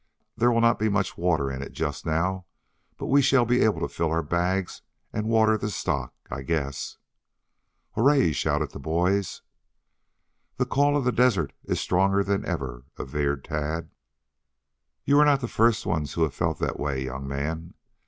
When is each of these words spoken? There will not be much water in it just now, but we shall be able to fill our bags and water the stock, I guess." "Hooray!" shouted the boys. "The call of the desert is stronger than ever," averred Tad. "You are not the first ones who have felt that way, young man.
There 0.35 0.51
will 0.51 0.61
not 0.61 0.79
be 0.79 0.89
much 0.89 1.15
water 1.15 1.51
in 1.51 1.61
it 1.61 1.73
just 1.73 2.07
now, 2.07 2.47
but 2.97 3.05
we 3.05 3.21
shall 3.21 3.45
be 3.45 3.61
able 3.61 3.81
to 3.81 3.87
fill 3.87 4.09
our 4.09 4.23
bags 4.23 4.81
and 5.13 5.27
water 5.29 5.59
the 5.59 5.69
stock, 5.69 6.11
I 6.31 6.41
guess." 6.41 6.97
"Hooray!" 7.93 8.31
shouted 8.31 8.71
the 8.71 8.79
boys. 8.79 9.43
"The 10.57 10.65
call 10.65 10.97
of 10.97 11.03
the 11.05 11.11
desert 11.11 11.53
is 11.65 11.79
stronger 11.79 12.23
than 12.23 12.43
ever," 12.45 12.85
averred 12.97 13.43
Tad. 13.45 13.91
"You 15.05 15.19
are 15.19 15.25
not 15.25 15.39
the 15.39 15.47
first 15.47 15.85
ones 15.85 16.13
who 16.13 16.23
have 16.23 16.33
felt 16.33 16.57
that 16.57 16.79
way, 16.79 17.03
young 17.05 17.27
man. 17.27 17.75